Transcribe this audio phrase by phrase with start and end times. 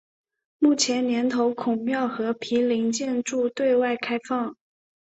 [0.57, 4.55] 目前连同孔庙和碑林建筑对外开放。